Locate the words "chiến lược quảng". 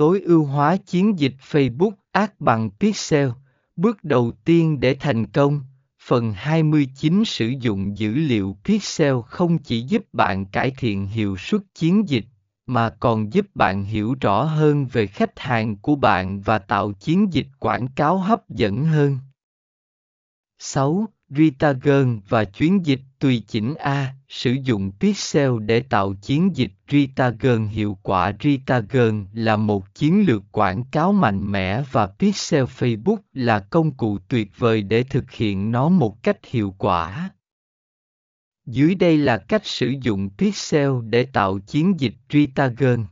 29.94-30.84